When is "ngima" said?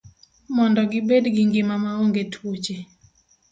1.47-1.75